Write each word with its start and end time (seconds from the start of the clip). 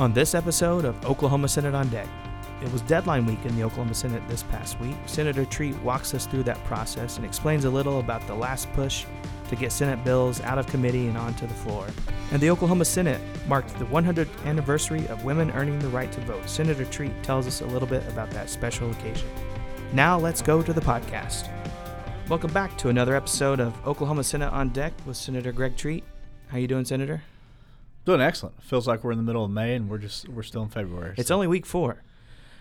On 0.00 0.14
this 0.14 0.34
episode 0.34 0.86
of 0.86 1.04
Oklahoma 1.04 1.46
Senate 1.46 1.74
on 1.74 1.86
Deck, 1.90 2.08
it 2.62 2.72
was 2.72 2.80
deadline 2.80 3.26
week 3.26 3.44
in 3.44 3.54
the 3.54 3.62
Oklahoma 3.62 3.92
Senate 3.92 4.26
this 4.28 4.42
past 4.44 4.80
week. 4.80 4.96
Senator 5.04 5.44
Treat 5.44 5.76
walks 5.82 6.14
us 6.14 6.24
through 6.24 6.44
that 6.44 6.64
process 6.64 7.18
and 7.18 7.26
explains 7.26 7.66
a 7.66 7.70
little 7.70 8.00
about 8.00 8.26
the 8.26 8.34
last 8.34 8.72
push 8.72 9.04
to 9.50 9.56
get 9.56 9.72
Senate 9.72 10.02
bills 10.02 10.40
out 10.40 10.56
of 10.56 10.66
committee 10.68 11.08
and 11.08 11.18
onto 11.18 11.46
the 11.46 11.52
floor. 11.52 11.86
And 12.32 12.40
the 12.40 12.48
Oklahoma 12.48 12.86
Senate 12.86 13.20
marked 13.46 13.78
the 13.78 13.84
100th 13.84 14.46
anniversary 14.46 15.06
of 15.08 15.22
women 15.26 15.50
earning 15.50 15.78
the 15.80 15.88
right 15.88 16.10
to 16.12 16.20
vote. 16.22 16.48
Senator 16.48 16.86
Treat 16.86 17.22
tells 17.22 17.46
us 17.46 17.60
a 17.60 17.66
little 17.66 17.86
bit 17.86 18.02
about 18.08 18.30
that 18.30 18.48
special 18.48 18.90
occasion. 18.92 19.28
Now 19.92 20.18
let's 20.18 20.40
go 20.40 20.62
to 20.62 20.72
the 20.72 20.80
podcast. 20.80 21.50
Welcome 22.30 22.54
back 22.54 22.78
to 22.78 22.88
another 22.88 23.14
episode 23.14 23.60
of 23.60 23.86
Oklahoma 23.86 24.24
Senate 24.24 24.50
on 24.50 24.70
Deck 24.70 24.94
with 25.04 25.18
Senator 25.18 25.52
Greg 25.52 25.76
Treat. 25.76 26.04
How 26.48 26.56
you 26.56 26.68
doing, 26.68 26.86
Senator? 26.86 27.22
Doing 28.06 28.22
excellent. 28.22 28.62
Feels 28.62 28.88
like 28.88 29.04
we're 29.04 29.12
in 29.12 29.18
the 29.18 29.24
middle 29.24 29.44
of 29.44 29.50
May 29.50 29.74
and 29.74 29.88
we're 29.88 29.98
just 29.98 30.28
we're 30.28 30.42
still 30.42 30.62
in 30.62 30.70
February. 30.70 31.14
It's 31.18 31.28
so. 31.28 31.34
only 31.34 31.46
week 31.46 31.66
four. 31.66 32.02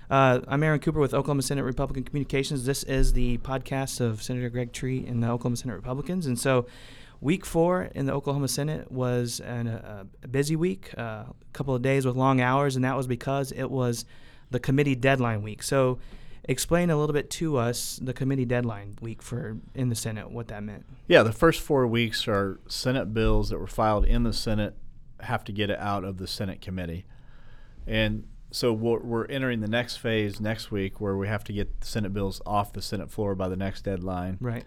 Uh, 0.10 0.42
I'm 0.48 0.64
Aaron 0.64 0.80
Cooper 0.80 1.00
with 1.00 1.14
Oklahoma 1.14 1.44
Senate 1.44 1.64
Republican 1.64 2.04
Communications. 2.04 2.66
This 2.66 2.84
is 2.84 3.14
the 3.14 3.38
podcast 3.38 4.02
of 4.02 4.22
Senator 4.22 4.50
Greg 4.50 4.74
Treat 4.74 5.08
and 5.08 5.24
the 5.24 5.30
Oklahoma 5.30 5.56
Senate 5.56 5.76
Republicans. 5.76 6.26
And 6.26 6.38
so, 6.38 6.66
week 7.22 7.46
four 7.46 7.84
in 7.96 8.06
the 8.06 8.14
Oklahoma 8.14 8.48
Senate 8.48 8.92
was 8.92 9.40
an, 9.40 9.68
uh, 9.68 10.04
a 10.24 10.28
busy 10.28 10.56
week, 10.56 10.92
uh, 10.98 11.02
a 11.02 11.34
couple 11.54 11.74
of 11.74 11.82
days 11.82 12.06
with 12.06 12.16
long 12.16 12.42
hours, 12.42 12.76
and 12.76 12.84
that 12.84 12.98
was 12.98 13.08
because 13.08 13.52
it 13.54 13.70
was 13.70 14.04
the 14.50 14.60
committee 14.60 14.96
deadline 14.96 15.42
week. 15.42 15.64
So, 15.64 16.00
explain 16.44 16.90
a 16.90 16.98
little 16.98 17.14
bit 17.14 17.30
to 17.30 17.58
us 17.58 18.00
the 18.02 18.14
committee 18.14 18.46
deadline 18.46 18.98
week 19.02 19.22
for 19.22 19.58
in 19.76 19.90
the 19.90 19.96
Senate, 19.96 20.32
what 20.32 20.48
that 20.48 20.64
meant. 20.64 20.86
Yeah, 21.08 21.24
the 21.24 21.32
first 21.32 21.62
four 21.62 21.86
weeks 21.88 22.28
are 22.28 22.60
Senate 22.68 23.14
bills 23.14 23.50
that 23.50 23.60
were 23.60 23.68
filed 23.68 24.06
in 24.06 24.24
the 24.24 24.34
Senate 24.34 24.76
have 25.22 25.44
to 25.46 25.52
get 25.52 25.70
it 25.70 25.80
out 25.80 26.04
of 26.04 26.18
the 26.18 26.28
Senate 26.28 26.62
committee, 26.62 27.06
and 27.88 28.26
so 28.52 28.74
we're, 28.74 29.00
we're 29.00 29.26
entering 29.26 29.62
the 29.62 29.68
next 29.68 29.98
phase 29.98 30.40
next 30.40 30.72
week 30.72 31.00
where 31.00 31.16
we 31.16 31.28
have 31.28 31.44
to 31.46 31.54
get 31.54 31.82
the 31.82 31.88
Senate 31.88 32.14
bills 32.14 32.42
off 32.46 32.74
the 32.74 32.82
Senate 32.82 33.12
floor 33.12 33.36
by 33.36 33.48
the 33.48 33.56
next 33.56 33.84
deadline. 33.84 34.38
Right. 34.42 34.66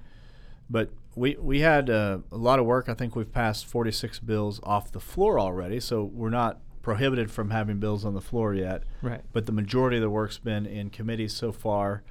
But 0.70 0.90
we 1.14 1.36
we 1.38 1.60
had 1.60 1.90
uh, 1.90 2.18
a 2.30 2.36
lot 2.36 2.58
of 2.58 2.66
work. 2.66 2.88
I 2.88 2.94
think 2.94 3.16
we've 3.16 3.30
passed 3.30 3.66
46 3.66 4.20
bills 4.20 4.60
off 4.62 4.92
the 4.92 5.00
floor 5.00 5.38
already, 5.38 5.80
so 5.80 6.04
we're 6.04 6.30
not 6.30 6.60
prohibited 6.80 7.30
from 7.30 7.50
having 7.50 7.78
bills 7.78 8.04
on 8.04 8.14
the 8.14 8.20
floor 8.20 8.54
yet. 8.54 8.84
Right. 9.02 9.20
But 9.32 9.46
the 9.46 9.52
majority 9.52 9.96
of 9.96 10.02
the 10.02 10.10
work's 10.10 10.38
been 10.38 10.66
in 10.66 10.90
committees 10.90 11.34
so 11.34 11.52
far. 11.52 12.02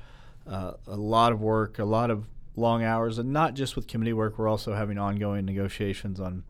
Uh, 0.46 0.74
a 0.88 0.96
lot 0.96 1.32
of 1.32 1.42
work, 1.42 1.80
a 1.80 1.86
lot 1.86 2.12
of 2.12 2.28
long 2.56 2.84
hours, 2.84 3.18
and 3.18 3.32
not 3.32 3.54
just 3.54 3.76
with 3.76 3.88
committee 3.88 4.14
work. 4.14 4.38
We're 4.38 4.48
also 4.48 4.74
having 4.74 4.98
ongoing 4.98 5.46
negotiations 5.46 6.20
on 6.20 6.44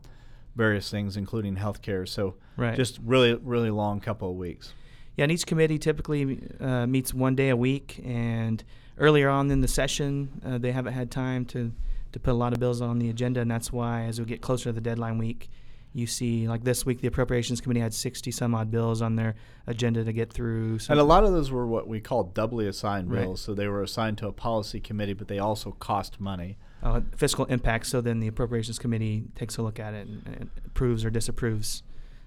various 0.54 0.90
things, 0.90 1.16
including 1.16 1.56
health 1.56 1.82
care. 1.82 2.06
So 2.06 2.34
right. 2.56 2.76
just 2.76 2.98
really, 3.04 3.34
really 3.34 3.70
long 3.70 4.00
couple 4.00 4.30
of 4.30 4.36
weeks. 4.36 4.74
Yeah, 5.16 5.24
and 5.24 5.32
each 5.32 5.46
committee 5.46 5.78
typically 5.78 6.42
uh, 6.60 6.86
meets 6.86 7.12
one 7.12 7.34
day 7.34 7.50
a 7.50 7.56
week. 7.56 8.00
And 8.04 8.62
earlier 8.98 9.28
on 9.28 9.50
in 9.50 9.60
the 9.60 9.68
session, 9.68 10.40
uh, 10.44 10.58
they 10.58 10.72
haven't 10.72 10.94
had 10.94 11.10
time 11.10 11.44
to, 11.46 11.72
to 12.12 12.20
put 12.20 12.30
a 12.30 12.34
lot 12.34 12.52
of 12.52 12.60
bills 12.60 12.80
on 12.80 12.98
the 12.98 13.10
agenda. 13.10 13.40
And 13.40 13.50
that's 13.50 13.72
why, 13.72 14.04
as 14.04 14.18
we 14.18 14.26
get 14.26 14.40
closer 14.40 14.64
to 14.64 14.72
the 14.72 14.80
deadline 14.80 15.18
week, 15.18 15.50
you 15.94 16.06
see, 16.06 16.48
like 16.48 16.64
this 16.64 16.86
week, 16.86 17.02
the 17.02 17.08
Appropriations 17.08 17.60
Committee 17.60 17.80
had 17.80 17.92
60 17.92 18.30
some 18.30 18.54
odd 18.54 18.70
bills 18.70 19.02
on 19.02 19.16
their 19.16 19.34
agenda 19.66 20.04
to 20.04 20.12
get 20.12 20.32
through. 20.32 20.78
and 20.88 20.98
a 20.98 21.04
lot 21.04 21.24
of 21.24 21.32
those 21.32 21.50
were 21.50 21.66
what 21.66 21.86
we 21.86 22.00
call 22.00 22.24
doubly 22.24 22.66
assigned 22.66 23.10
Right. 23.10 23.24
bills. 23.24 23.42
So 23.42 23.52
they 23.52 23.68
were 23.68 23.82
assigned 23.82 24.16
to 24.18 24.28
a 24.28 24.32
policy 24.32 24.80
committee, 24.80 25.12
but 25.12 25.28
they 25.28 25.38
also 25.38 25.72
cost 25.72 26.18
money. 26.18 26.56
Uh, 26.82 27.00
fiscal 27.16 27.44
impact. 27.46 27.86
So 27.86 28.00
then 28.00 28.20
the 28.20 28.26
Appropriations 28.28 28.78
Committee 28.78 29.24
takes 29.34 29.56
a 29.56 29.62
look 29.62 29.78
at 29.78 29.94
it 29.94 30.06
and, 30.08 30.22
and 30.26 30.50
approves 30.66 31.04
or 31.04 31.10
disapproves 31.10 31.82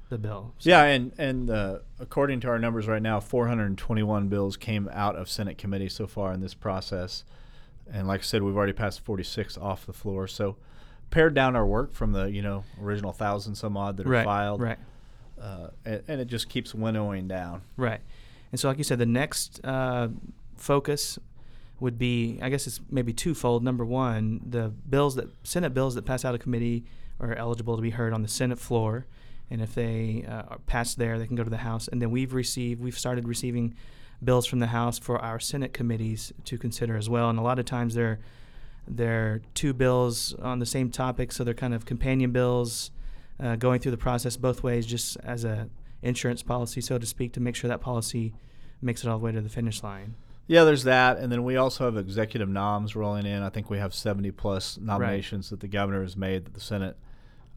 the 0.09 0.17
bill. 0.17 0.53
So- 0.59 0.69
Yeah, 0.69 0.83
and 0.83 1.11
and 1.17 1.49
uh, 1.49 1.79
according 1.99 2.39
to 2.41 2.47
our 2.49 2.59
numbers 2.59 2.87
right 2.87 3.01
now, 3.01 3.19
421 3.19 4.27
bills 4.27 4.55
came 4.57 4.89
out 4.93 5.15
of 5.15 5.29
Senate 5.29 5.57
committee 5.57 5.89
so 5.89 6.07
far 6.07 6.31
in 6.31 6.41
this 6.41 6.53
process, 6.53 7.23
and 7.91 8.07
like 8.07 8.21
I 8.21 8.23
said, 8.23 8.44
we've 8.44 8.55
already 8.55 8.73
passed 8.73 9.01
46 9.01 9.57
off 9.57 9.85
the 9.85 9.94
floor. 9.94 10.27
So, 10.27 10.57
pared 11.11 11.33
down 11.33 11.55
our 11.55 11.65
work 11.65 11.94
from 11.94 12.11
the 12.13 12.25
you 12.31 12.41
know 12.41 12.63
original 12.81 13.11
thousand 13.13 13.55
some 13.55 13.75
odd 13.77 13.97
that 13.97 14.05
are 14.05 14.09
right, 14.09 14.25
filed, 14.25 14.61
Right. 14.61 14.77
uh, 15.41 15.67
and, 15.85 16.03
and 16.07 16.21
it 16.21 16.25
just 16.25 16.49
keeps 16.49 16.73
winnowing 16.75 17.27
down. 17.27 17.61
Right. 17.77 18.01
And 18.51 18.59
so, 18.59 18.67
like 18.69 18.77
you 18.77 18.83
said, 18.83 18.99
the 18.99 19.05
next 19.07 19.59
uh, 19.65 20.09
focus 20.55 21.17
would 21.80 21.97
be, 21.97 22.40
I 22.41 22.50
guess 22.50 22.68
it's 22.68 22.80
maybe 22.90 23.13
twofold. 23.13 23.63
Number 23.63 23.86
one, 23.86 24.41
the 24.47 24.69
bills 24.90 25.16
that 25.16 25.28
Senate 25.44 25.74
bills 25.74 25.96
that 25.96 26.06
pass 26.06 26.24
out 26.24 26.34
of 26.34 26.41
committee 26.41 26.86
are 27.19 27.34
eligible 27.34 27.75
to 27.75 27.81
be 27.81 27.91
heard 27.91 28.13
on 28.13 28.22
the 28.22 28.28
Senate 28.28 28.59
floor, 28.59 29.06
and 29.50 29.62
if 29.62 29.75
they 29.75 30.25
uh, 30.28 30.44
are 30.53 30.59
passed 30.66 30.97
there, 30.97 31.19
they 31.19 31.28
can 31.28 31.36
go 31.36 31.44
to 31.44 31.50
the 31.50 31.58
House. 31.58 31.88
And 31.88 32.02
then 32.02 32.12
we've 32.12 32.34
received, 32.34 32.81
we've 32.81 32.97
started 32.97 33.28
receiving 33.28 33.75
bills 34.24 34.46
from 34.46 34.59
the 34.59 34.68
House 34.68 34.97
for 34.97 35.19
our 35.19 35.40
Senate 35.40 35.74
committees 35.74 36.34
to 36.46 36.58
consider 36.58 36.96
as 36.96 37.09
well. 37.09 37.30
And 37.30 37.38
a 37.38 37.41
lot 37.41 37.59
of 37.59 37.66
times 37.66 37.94
they're 37.94 38.19
they're 38.88 39.42
two 39.56 39.74
bills 39.74 40.36
on 40.36 40.59
the 40.59 40.66
same 40.66 40.92
topic, 40.92 41.31
so 41.31 41.44
they're 41.44 41.56
kind 41.56 41.74
of 41.74 41.86
companion 41.86 42.31
bills 42.31 42.92
uh, 43.40 43.56
going 43.56 43.80
through 43.80 43.92
the 43.92 43.97
process 43.97 44.38
both 44.38 44.62
ways, 44.62 44.86
just 44.86 45.18
as 45.24 45.44
a 45.44 45.68
insurance 46.03 46.44
policy, 46.44 46.81
so 46.81 47.00
to 47.00 47.06
speak, 47.06 47.34
to 47.34 47.40
make 47.40 47.56
sure 47.56 47.68
that 47.68 47.81
policy 47.81 48.34
makes 48.81 49.03
it 49.03 49.09
all 49.09 49.18
the 49.18 49.25
way 49.25 49.31
to 49.31 49.42
the 49.42 49.50
finish 49.50 49.81
line. 49.81 50.13
Yeah, 50.47 50.63
there's 50.63 50.83
that, 50.83 51.17
and 51.17 51.31
then 51.31 51.44
we 51.44 51.56
also 51.56 51.85
have 51.85 51.97
executive 51.97 52.47
noms 52.47 52.95
rolling 52.95 53.25
in. 53.25 53.41
I 53.41 53.50
think 53.50 53.69
we 53.69 53.79
have 53.79 53.94
70 53.94 54.31
plus 54.31 54.78
nominations 54.78 55.50
that 55.50 55.59
the 55.59 55.67
governor 55.67 56.03
has 56.03 56.16
made 56.16 56.45
that 56.45 56.53
the 56.53 56.59
Senate 56.59 56.97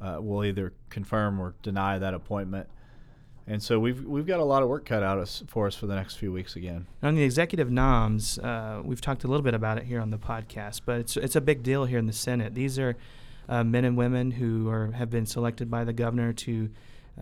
uh, 0.01 0.19
will 0.21 0.45
either 0.45 0.73
confirm 0.89 1.39
or 1.41 1.55
deny 1.63 1.99
that 1.99 2.15
appointment. 2.15 2.69
And 3.47 3.63
so 3.63 3.81
we've 3.81 4.05
we've 4.05 4.27
got 4.27 4.41
a 4.41 4.45
lot 4.45 4.63
of 4.63 4.69
work 4.69 4.85
cut 4.85 5.03
out 5.03 5.19
us, 5.19 5.43
for 5.49 5.67
us 5.67 5.75
for 5.75 5.87
the 5.87 5.95
next 5.95 6.17
few 6.17 6.31
weeks 6.31 6.55
again. 6.55 6.87
On 7.03 7.15
the 7.15 7.23
executive 7.23 7.71
noms, 7.71 8.39
uh, 8.39 8.83
we've 8.85 9.01
talked 9.01 9.25
a 9.25 9.27
little 9.27 9.43
bit 9.43 9.55
about 9.55 9.79
it 9.79 9.85
here 9.85 10.01
on 10.01 10.11
the 10.11 10.19
podcast, 10.19 10.83
but 10.85 11.01
it's 11.01 11.17
it's 11.17 11.37
a 11.37 11.41
big 11.41 11.63
deal 11.63 11.87
here 11.87 11.99
in 11.99 12.07
the 12.07 12.13
Senate. 12.13 12.55
These 12.55 12.79
are 12.79 12.95
uh, 13.49 13.65
men 13.65 13.87
and 13.87 13.97
women 13.97 14.33
who 14.33 14.69
are 14.69 14.93
have 14.93 15.09
been 15.09 15.25
selected 15.25 15.71
by 15.71 15.85
the 15.85 15.95
governor 15.95 16.35
to 16.35 16.69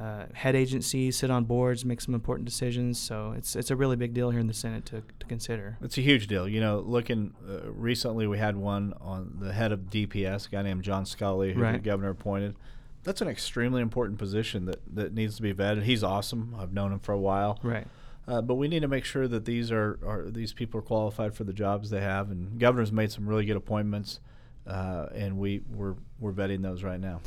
uh, 0.01 0.27
head 0.35 0.55
agencies, 0.55 1.17
sit 1.17 1.31
on 1.31 1.45
boards, 1.45 1.85
make 1.85 2.01
some 2.01 2.15
important 2.15 2.45
decisions. 2.47 2.99
So 2.99 3.33
it's 3.37 3.57
it's 3.57 3.71
a 3.71 3.77
really 3.77 3.97
big 3.97 4.13
deal 4.13 4.31
here 4.31 4.41
in 4.41 4.47
the 4.47 4.55
Senate 4.55 4.85
to, 4.87 5.03
to 5.19 5.27
consider. 5.27 5.79
It's 5.81 5.97
a 5.97 6.03
huge 6.03 6.27
deal. 6.27 6.49
You 6.49 6.61
know, 6.61 6.81
looking 6.81 7.35
uh, 7.49 7.71
recently, 7.71 8.27
we 8.27 8.39
had 8.39 8.57
one 8.57 8.95
on 9.01 9.37
the 9.41 9.53
head 9.53 9.73
of 9.73 9.81
DPS, 9.91 10.49
a 10.49 10.51
guy 10.51 10.63
named 10.63 10.83
John 10.83 11.07
Scully, 11.07 11.53
who 11.53 11.61
the 11.61 11.79
governor 11.79 12.11
appointed. 12.11 12.57
That's 13.05 13.21
an 13.21 13.29
extremely 13.29 13.83
important 13.83 14.19
position 14.19 14.65
that, 14.67 14.81
that 14.93 15.15
needs 15.15 15.37
to 15.37 15.43
be 15.43 15.55
vetted. 15.55 15.85
He's 15.85 16.03
awesome. 16.03 16.57
I've 16.59 16.73
known 16.73 16.93
him 16.93 16.99
for 16.99 17.13
a 17.13 17.19
while. 17.19 17.61
Right. 17.63 17.87
Uh, 18.27 18.43
but 18.43 18.57
we 18.57 18.67
need 18.67 18.81
to 18.81 18.89
make 18.89 19.05
sure 19.05 19.29
that 19.29 19.45
these 19.45 19.71
are, 19.71 20.01
are 20.05 20.29
these 20.29 20.53
people 20.53 20.81
are 20.81 20.83
qualified 20.83 21.33
for 21.35 21.45
the 21.45 21.53
jobs 21.53 21.91
they 21.91 22.01
have. 22.01 22.31
And 22.33 22.59
governor's 22.59 22.91
made 22.91 23.13
some 23.13 23.29
really 23.29 23.45
good 23.45 23.57
appointments, 23.57 24.19
uh, 24.67 25.07
and 25.15 25.39
we 25.39 25.63
we're 25.73 25.95
we're 26.19 26.33
vetting 26.33 26.63
those 26.63 26.83
right 26.83 26.99
now. 26.99 27.21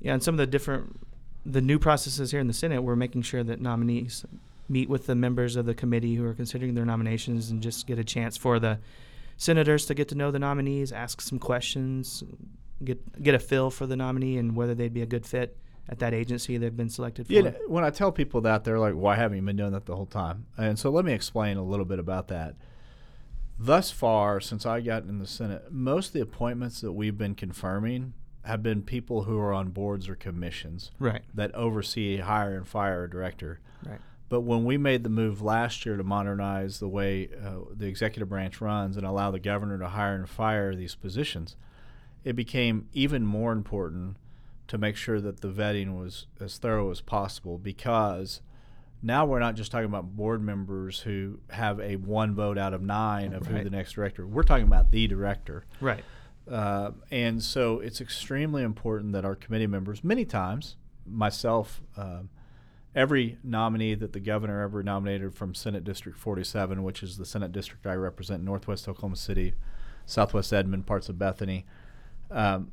Yeah, 0.00 0.14
and 0.14 0.22
some 0.22 0.34
of 0.34 0.38
the 0.38 0.46
different, 0.46 0.98
the 1.44 1.60
new 1.60 1.78
processes 1.78 2.30
here 2.30 2.40
in 2.40 2.46
the 2.46 2.52
Senate, 2.52 2.82
we're 2.82 2.96
making 2.96 3.22
sure 3.22 3.42
that 3.42 3.60
nominees 3.60 4.24
meet 4.68 4.88
with 4.88 5.06
the 5.06 5.14
members 5.14 5.56
of 5.56 5.66
the 5.66 5.74
committee 5.74 6.14
who 6.14 6.24
are 6.24 6.34
considering 6.34 6.74
their 6.74 6.84
nominations 6.84 7.50
and 7.50 7.62
just 7.62 7.86
get 7.86 7.98
a 7.98 8.04
chance 8.04 8.36
for 8.36 8.58
the 8.58 8.78
senators 9.36 9.86
to 9.86 9.94
get 9.94 10.08
to 10.08 10.14
know 10.14 10.30
the 10.30 10.38
nominees, 10.38 10.92
ask 10.92 11.20
some 11.20 11.38
questions, 11.38 12.22
get 12.84 13.22
get 13.22 13.34
a 13.34 13.38
feel 13.38 13.70
for 13.70 13.86
the 13.86 13.96
nominee 13.96 14.36
and 14.36 14.54
whether 14.54 14.74
they'd 14.74 14.94
be 14.94 15.02
a 15.02 15.06
good 15.06 15.26
fit 15.26 15.56
at 15.88 15.98
that 15.98 16.14
agency 16.14 16.56
they've 16.56 16.76
been 16.76 16.88
selected 16.88 17.26
for. 17.26 17.32
You 17.32 17.42
know, 17.42 17.54
when 17.66 17.84
I 17.84 17.90
tell 17.90 18.12
people 18.12 18.42
that, 18.42 18.64
they're 18.64 18.78
like, 18.78 18.94
"Why 18.94 19.16
haven't 19.16 19.38
you 19.38 19.42
been 19.42 19.56
doing 19.56 19.72
that 19.72 19.86
the 19.86 19.96
whole 19.96 20.06
time?" 20.06 20.46
And 20.56 20.78
so 20.78 20.90
let 20.90 21.04
me 21.04 21.12
explain 21.12 21.56
a 21.56 21.64
little 21.64 21.84
bit 21.84 21.98
about 21.98 22.28
that. 22.28 22.54
Thus 23.58 23.90
far, 23.90 24.40
since 24.40 24.64
I 24.64 24.80
got 24.80 25.02
in 25.02 25.18
the 25.18 25.26
Senate, 25.26 25.70
most 25.70 26.08
of 26.08 26.12
the 26.14 26.20
appointments 26.20 26.80
that 26.80 26.92
we've 26.92 27.18
been 27.18 27.34
confirming 27.34 28.14
have 28.44 28.62
been 28.62 28.82
people 28.82 29.24
who 29.24 29.38
are 29.38 29.52
on 29.52 29.68
boards 29.68 30.08
or 30.08 30.14
commissions 30.14 30.90
right, 30.98 31.22
that 31.34 31.54
oversee, 31.54 32.18
hire, 32.18 32.56
and 32.56 32.66
fire 32.66 33.04
a 33.04 33.10
director. 33.10 33.60
right, 33.86 34.00
But 34.28 34.40
when 34.42 34.64
we 34.64 34.78
made 34.78 35.04
the 35.04 35.10
move 35.10 35.42
last 35.42 35.84
year 35.84 35.96
to 35.96 36.04
modernize 36.04 36.80
the 36.80 36.88
way 36.88 37.28
uh, 37.44 37.60
the 37.74 37.86
executive 37.86 38.28
branch 38.28 38.60
runs 38.60 38.96
and 38.96 39.04
allow 39.06 39.30
the 39.30 39.40
governor 39.40 39.78
to 39.78 39.88
hire 39.88 40.14
and 40.14 40.28
fire 40.28 40.74
these 40.74 40.94
positions, 40.94 41.54
it 42.24 42.34
became 42.34 42.88
even 42.92 43.26
more 43.26 43.52
important 43.52 44.16
to 44.68 44.78
make 44.78 44.96
sure 44.96 45.20
that 45.20 45.40
the 45.40 45.48
vetting 45.48 45.98
was 45.98 46.26
as 46.40 46.56
thorough 46.58 46.90
as 46.90 47.00
possible 47.00 47.58
because 47.58 48.40
now 49.02 49.24
we're 49.24 49.40
not 49.40 49.54
just 49.54 49.72
talking 49.72 49.86
about 49.86 50.14
board 50.14 50.42
members 50.42 51.00
who 51.00 51.40
have 51.50 51.80
a 51.80 51.96
one 51.96 52.34
vote 52.34 52.58
out 52.58 52.74
of 52.74 52.82
nine 52.82 53.32
of 53.32 53.46
who 53.46 53.64
the 53.64 53.70
next 53.70 53.92
director. 53.92 54.26
We're 54.26 54.42
talking 54.42 54.66
about 54.66 54.90
the 54.90 55.06
director. 55.06 55.64
right, 55.80 56.04
Uh, 56.50 56.90
and 57.10 57.42
so 57.42 57.78
it's 57.78 58.00
extremely 58.00 58.62
important 58.62 59.12
that 59.12 59.24
our 59.24 59.36
committee 59.36 59.68
members, 59.68 60.02
many 60.02 60.24
times, 60.24 60.76
myself, 61.06 61.80
um 61.96 62.28
every 62.94 63.38
nominee 63.44 63.94
that 63.94 64.12
the 64.12 64.20
governor 64.20 64.62
ever 64.62 64.82
nominated 64.82 65.34
from 65.34 65.54
Senate 65.54 65.84
District 65.84 66.18
47, 66.18 66.82
which 66.82 67.02
is 67.02 67.16
the 67.18 67.24
Senate 67.24 67.52
district 67.52 67.86
I 67.86 67.94
represent, 67.94 68.42
Northwest 68.42 68.88
Oklahoma 68.88 69.16
City, 69.16 69.54
Southwest 70.06 70.52
Edmond, 70.52 70.86
parts 70.86 71.08
of 71.08 71.18
Bethany. 71.18 71.66
Um, 72.30 72.72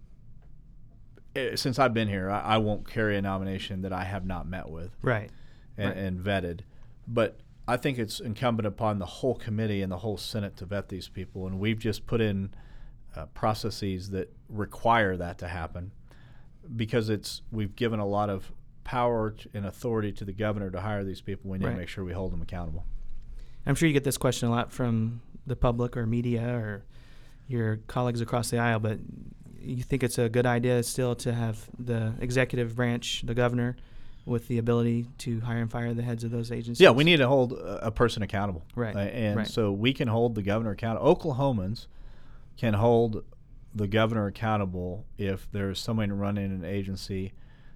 eh, 1.36 1.56
since 1.56 1.78
I've 1.78 1.94
been 1.94 2.08
here, 2.08 2.30
I, 2.30 2.40
I 2.40 2.58
won't 2.58 2.90
carry 2.90 3.16
a 3.16 3.22
nomination 3.22 3.82
that 3.84 3.94
I 3.94 4.06
have 4.06 4.26
not 4.26 4.48
met 4.48 4.70
with. 4.70 4.92
right. 5.02 5.30
and, 5.78 5.90
Right. 5.90 5.98
and 5.98 6.20
vetted. 6.20 6.62
But 7.08 7.40
I 7.68 7.78
think 7.78 8.00
it's 8.00 8.20
incumbent 8.20 8.66
upon 8.66 8.98
the 8.98 9.06
whole 9.06 9.36
committee 9.36 9.84
and 9.84 9.92
the 9.92 9.98
whole 10.00 10.18
Senate 10.18 10.58
to 10.58 10.66
vet 10.66 10.90
these 10.90 11.10
people, 11.10 11.46
and 11.46 11.60
we've 11.60 11.78
just 11.78 12.08
put 12.08 12.22
in 12.22 12.50
uh, 13.18 13.26
processes 13.28 14.10
that 14.12 14.32
require 14.50 15.18
that 15.18 15.38
to 15.40 15.48
happen 15.48 15.92
because 16.76 17.10
it's 17.10 17.42
we've 17.52 17.76
given 17.76 18.00
a 18.00 18.06
lot 18.06 18.30
of 18.30 18.52
power 18.84 19.34
and 19.54 19.66
authority 19.66 20.12
to 20.14 20.24
the 20.26 20.32
governor 20.34 20.70
to 20.70 20.80
hire 20.82 21.04
these 21.04 21.22
people. 21.22 21.50
We 21.52 21.58
need 21.58 21.66
Right. 21.66 21.72
to 21.74 21.78
make 21.80 21.90
sure 21.90 22.04
we 22.06 22.14
hold 22.14 22.32
them 22.32 22.42
accountable. 22.42 22.86
I'm 23.66 23.76
sure 23.76 23.88
you 23.88 23.94
get 23.94 24.04
this 24.06 24.18
question 24.18 24.48
a 24.48 24.52
lot 24.52 24.72
from 24.72 25.22
the 25.46 25.56
public 25.56 25.98
or 25.98 26.06
media 26.06 26.48
or 26.56 26.84
your 27.48 27.78
colleagues 27.88 28.22
across 28.22 28.50
the 28.50 28.58
aisle, 28.60 28.80
but 28.80 29.00
you 29.60 29.84
think 29.84 30.04
it's 30.04 30.18
a 30.18 30.30
good 30.30 30.46
idea 30.46 30.84
still 30.84 31.16
to 31.16 31.34
have 31.34 31.70
the 31.78 32.14
executive 32.20 32.76
branch, 32.76 33.24
the 33.26 33.34
governor, 33.34 33.76
with 34.26 34.48
the 34.50 34.58
ability 34.58 35.08
to 35.18 35.40
hire 35.42 35.60
and 35.60 35.72
fire 35.72 35.94
the 35.94 36.02
heads 36.04 36.24
of 36.24 36.32
those 36.32 36.52
agencies? 36.52 36.82
Yeah, 36.82 36.92
we 36.92 37.04
need 37.06 37.18
to 37.18 37.28
hold 37.28 37.54
a 37.54 37.88
a 37.88 37.92
person 37.92 38.24
accountable. 38.24 38.64
Right, 38.76 38.96
Uh, 38.96 39.00
and 39.00 39.38
right. 39.38 39.48
so 39.48 39.72
we 39.72 39.94
can 39.94 40.08
hold 40.10 40.36
the 40.36 40.42
governor 40.44 40.72
accountable. 40.72 41.14
Oklahomans 41.16 41.88
can 42.58 42.74
hold 42.74 43.24
the 43.74 43.88
governor 43.88 44.26
accountable 44.28 45.06
if 45.18 45.48
there's 45.52 45.80
someone 45.80 46.12
running 46.12 46.52
an 46.52 46.66
agency 46.66 47.34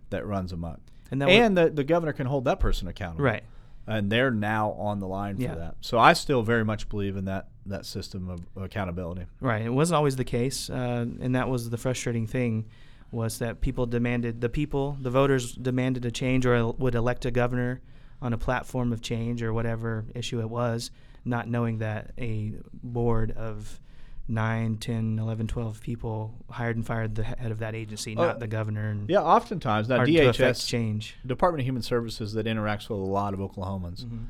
that 0.09 0.25
runs 0.25 0.51
amok. 0.51 0.79
And 1.11 1.21
that 1.21 1.29
and 1.29 1.57
the, 1.57 1.69
the 1.69 1.83
governor 1.83 2.13
can 2.13 2.25
hold 2.27 2.45
that 2.45 2.59
person 2.59 2.87
accountable. 2.87 3.23
Right. 3.25 3.43
And 3.87 4.11
they're 4.11 4.31
now 4.31 4.71
on 4.71 4.99
the 4.99 5.07
line 5.07 5.35
for 5.35 5.43
Yeah. 5.43 5.55
that. 5.55 5.75
So 5.81 5.99
I 5.99 6.13
still 6.13 6.41
very 6.43 6.63
much 6.63 6.87
believe 6.89 7.17
in 7.17 7.25
that, 7.25 7.49
that 7.65 7.85
system 7.85 8.29
of 8.29 8.41
accountability. 8.55 9.25
Right. 9.39 9.61
It 9.63 9.69
wasn't 9.73 9.97
always 9.97 10.15
the 10.15 10.23
case, 10.23 10.69
uh, 10.69 11.05
and 11.19 11.35
that 11.35 11.49
was 11.49 11.69
the 11.69 11.77
frustrating 11.77 12.27
thing, 12.27 12.67
was 13.11 13.39
that 13.39 13.59
people 13.59 13.85
demanded 13.85 14.39
the 14.39 14.49
people, 14.49 14.97
the 15.01 15.09
voters 15.09 15.53
demanded 15.53 16.05
a 16.05 16.11
change, 16.11 16.45
or 16.45 16.71
would 16.71 16.95
elect 16.95 17.25
a 17.25 17.31
governor 17.31 17.81
on 18.21 18.33
a 18.33 18.37
platform 18.37 18.93
of 18.93 19.01
change 19.01 19.43
or 19.43 19.51
whatever 19.51 20.05
issue 20.15 20.39
it 20.39 20.49
was, 20.49 20.91
not 21.25 21.49
knowing 21.49 21.79
that 21.79 22.11
a 22.17 22.53
board 22.71 23.31
of 23.31 23.79
9, 24.27 24.77
10, 24.77 25.19
11, 25.19 25.47
12 25.47 25.81
people 25.81 26.33
hired 26.49 26.75
and 26.77 26.85
fired 26.85 27.15
the 27.15 27.23
head 27.23 27.51
of 27.51 27.59
that 27.59 27.75
agency, 27.75 28.15
Oh, 28.17 28.21
not 28.27 28.39
the 28.39 28.47
governor. 28.47 28.89
And 28.89 29.09
Yeah, 29.09 29.21
oftentimes 29.21 29.89
now 29.89 29.97
hard 29.97 30.07
to 30.07 30.17
affect 30.29 30.59
DHS, 30.59 30.67
change. 30.67 31.15
Department 31.25 31.61
of 31.61 31.65
Human 31.65 31.81
Services, 31.81 32.33
that 32.33 32.45
interacts 32.45 32.89
with 32.89 32.99
a 32.99 33.03
lot 33.03 33.33
of 33.33 33.39
Oklahomans. 33.39 34.05
Mhm. 34.05 34.25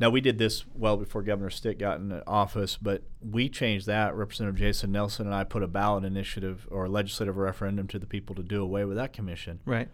Now 0.00 0.10
we 0.10 0.20
did 0.20 0.38
this 0.38 0.64
well 0.76 0.96
before 0.96 1.22
Governor 1.22 1.50
Stitt 1.50 1.78
got 1.78 1.98
in 1.98 2.12
office, 2.26 2.76
but 2.80 3.02
we 3.20 3.48
changed 3.48 3.86
that. 3.86 4.14
Representative 4.14 4.56
Jason 4.58 4.92
Nelson 4.92 5.26
and 5.26 5.34
I 5.34 5.42
put 5.42 5.62
a 5.62 5.66
ballot 5.68 6.04
initiative 6.04 6.68
or 6.70 6.84
a 6.84 6.88
legislative 6.88 7.36
referendum 7.36 7.88
to 7.88 7.98
the 7.98 8.06
people 8.06 8.34
to 8.36 8.42
do 8.42 8.62
away 8.62 8.84
with 8.84 8.96
that 8.96 9.12
commission. 9.12 9.58
Right. 9.64 9.88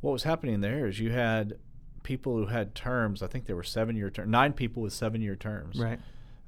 What 0.00 0.12
was 0.12 0.24
happening 0.24 0.62
there 0.62 0.86
is 0.86 0.98
you 0.98 1.12
had 1.12 1.58
people 2.02 2.36
who 2.38 2.46
had 2.46 2.74
terms. 2.74 3.22
I 3.22 3.26
think 3.28 3.44
there 3.44 3.54
were 3.54 3.62
seven-year 3.62 4.10
terms, 4.10 4.28
nine 4.30 4.52
people 4.52 4.82
with 4.82 4.92
seven-year 4.94 5.36
terms. 5.36 5.78
Right. 5.78 6.00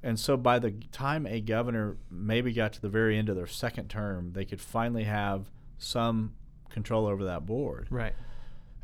And 0.02 0.18
so 0.18 0.36
by 0.36 0.58
the 0.58 0.72
time 0.90 1.26
a 1.26 1.40
governor 1.40 1.96
maybe 2.10 2.52
got 2.52 2.72
to 2.74 2.80
the 2.80 2.88
very 2.88 3.16
end 3.16 3.28
of 3.28 3.36
their 3.36 3.46
second 3.46 3.88
term, 3.88 4.32
they 4.32 4.44
could 4.44 4.60
finally 4.60 5.04
have 5.04 5.50
some 5.78 6.34
control 6.70 7.06
over 7.06 7.24
that 7.24 7.46
board. 7.46 7.86
Right. 7.90 8.14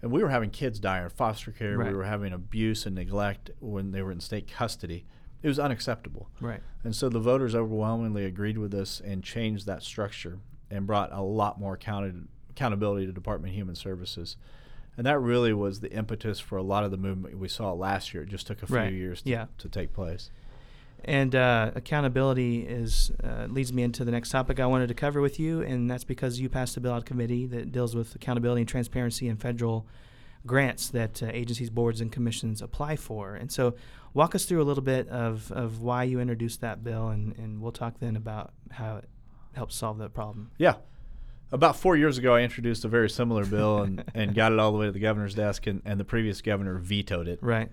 And 0.00 0.12
we 0.12 0.22
were 0.22 0.28
having 0.28 0.50
kids 0.50 0.78
die 0.78 1.02
in 1.02 1.08
foster 1.08 1.50
care. 1.50 1.76
Right. 1.76 1.88
We 1.90 1.96
were 1.96 2.04
having 2.04 2.32
abuse 2.32 2.86
and 2.86 2.94
neglect 2.94 3.50
when 3.58 3.90
they 3.90 4.00
were 4.02 4.12
in 4.12 4.20
state 4.20 4.46
custody. 4.48 5.06
It 5.42 5.48
was 5.48 5.58
unacceptable. 5.58 6.28
Right. 6.40 6.60
And 6.84 6.94
so 6.94 7.08
the 7.08 7.18
voters 7.20 7.54
overwhelmingly 7.54 8.24
agreed 8.24 8.58
with 8.58 8.72
us 8.74 9.00
and 9.04 9.24
changed 9.24 9.66
that 9.66 9.82
structure 9.82 10.38
and 10.70 10.86
brought 10.86 11.12
a 11.12 11.22
lot 11.22 11.58
more 11.58 11.74
accounted, 11.74 12.28
accountability 12.50 13.06
to 13.06 13.12
Department 13.12 13.52
of 13.52 13.56
Human 13.56 13.74
Services. 13.74 14.36
And 14.96 15.06
that 15.06 15.18
really 15.20 15.52
was 15.52 15.80
the 15.80 15.90
impetus 15.92 16.38
for 16.40 16.58
a 16.58 16.62
lot 16.62 16.84
of 16.84 16.90
the 16.90 16.96
movement 16.96 17.38
we 17.38 17.48
saw 17.48 17.72
last 17.72 18.12
year. 18.12 18.24
It 18.24 18.28
just 18.28 18.46
took 18.46 18.62
a 18.62 18.66
few 18.66 18.76
Right. 18.76 18.92
years 18.92 19.22
to, 19.22 19.30
Yeah. 19.30 19.46
to 19.58 19.68
take 19.68 19.92
place. 19.92 20.30
And 21.04 21.34
uh, 21.34 21.70
accountability 21.74 22.60
is 22.60 23.12
uh, 23.22 23.46
leads 23.48 23.72
me 23.72 23.82
into 23.82 24.04
the 24.04 24.10
next 24.10 24.30
topic 24.30 24.60
I 24.60 24.66
wanted 24.66 24.88
to 24.88 24.94
cover 24.94 25.20
with 25.20 25.38
you, 25.38 25.62
and 25.62 25.90
that's 25.90 26.04
because 26.04 26.40
you 26.40 26.48
passed 26.48 26.76
a 26.76 26.80
bill 26.80 26.92
out 26.92 27.06
committee 27.06 27.46
that 27.46 27.72
deals 27.72 27.94
with 27.94 28.14
accountability 28.14 28.62
and 28.62 28.68
transparency 28.68 29.28
in 29.28 29.36
federal 29.36 29.86
grants 30.46 30.88
that 30.88 31.22
uh, 31.22 31.26
agencies, 31.32 31.70
boards, 31.70 32.00
and 32.00 32.10
commissions 32.10 32.60
apply 32.60 32.96
for. 32.96 33.34
And 33.34 33.50
so, 33.50 33.74
walk 34.14 34.34
us 34.34 34.44
through 34.44 34.60
a 34.62 34.64
little 34.64 34.82
bit 34.82 35.08
of, 35.08 35.52
of 35.52 35.80
why 35.80 36.04
you 36.04 36.20
introduced 36.20 36.60
that 36.60 36.82
bill, 36.82 37.08
and, 37.08 37.36
and 37.38 37.60
we'll 37.60 37.72
talk 37.72 38.00
then 38.00 38.16
about 38.16 38.52
how 38.72 38.96
it 38.96 39.08
helps 39.52 39.76
solve 39.76 39.98
that 39.98 40.14
problem. 40.14 40.50
Yeah. 40.58 40.74
About 41.50 41.76
four 41.76 41.96
years 41.96 42.18
ago, 42.18 42.34
I 42.34 42.42
introduced 42.42 42.84
a 42.84 42.88
very 42.88 43.08
similar 43.08 43.46
bill 43.46 43.78
and, 43.78 44.04
and 44.14 44.34
got 44.34 44.52
it 44.52 44.58
all 44.58 44.70
the 44.70 44.78
way 44.78 44.86
to 44.86 44.92
the 44.92 44.98
governor's 44.98 45.34
desk, 45.34 45.66
and, 45.66 45.80
and 45.84 45.98
the 45.98 46.04
previous 46.04 46.42
governor 46.42 46.76
vetoed 46.78 47.28
it. 47.28 47.38
Right. 47.40 47.70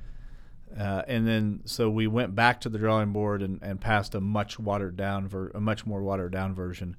Uh, 0.77 1.03
and 1.07 1.25
then 1.25 1.61
so 1.65 1.89
we 1.89 2.05
went 2.05 2.35
back 2.35 2.59
to 2.61 2.69
the 2.69 2.77
drawing 2.77 3.13
board 3.13 3.41
and, 3.41 3.61
and 3.61 3.79
passed 3.79 4.13
a 4.13 4.19
much 4.19 4.59
watered 4.59 4.97
down 4.97 5.27
ver- 5.27 5.51
a 5.55 5.61
much 5.61 5.85
more 5.85 6.01
watered 6.01 6.31
down 6.31 6.53
version. 6.53 6.97